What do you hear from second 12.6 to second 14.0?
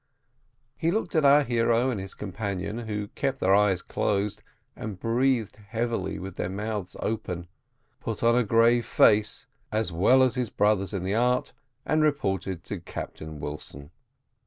to Captain Wilson.